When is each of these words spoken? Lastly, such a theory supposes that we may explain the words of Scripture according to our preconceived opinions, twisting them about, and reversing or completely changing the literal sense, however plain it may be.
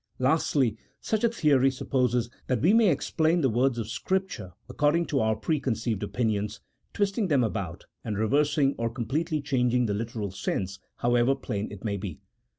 Lastly, 0.17 0.77
such 0.99 1.23
a 1.23 1.29
theory 1.29 1.69
supposes 1.69 2.31
that 2.47 2.59
we 2.63 2.73
may 2.73 2.89
explain 2.89 3.41
the 3.41 3.51
words 3.51 3.77
of 3.77 3.87
Scripture 3.87 4.53
according 4.67 5.05
to 5.05 5.19
our 5.19 5.35
preconceived 5.35 6.01
opinions, 6.01 6.59
twisting 6.91 7.27
them 7.27 7.43
about, 7.43 7.85
and 8.03 8.17
reversing 8.17 8.73
or 8.79 8.89
completely 8.89 9.41
changing 9.43 9.85
the 9.85 9.93
literal 9.93 10.31
sense, 10.31 10.79
however 10.95 11.35
plain 11.35 11.67
it 11.71 11.83
may 11.83 11.97
be. 11.97 12.19